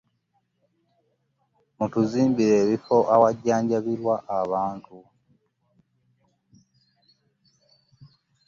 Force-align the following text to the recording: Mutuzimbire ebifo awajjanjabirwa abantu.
Mutuzimbire 1.77 2.55
ebifo 2.63 2.97
awajjanjabirwa 3.15 4.15
abantu. 4.39 4.97